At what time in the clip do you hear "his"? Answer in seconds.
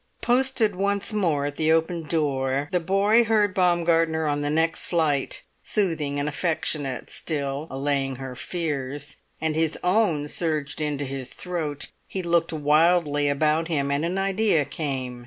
9.55-9.77, 11.05-11.31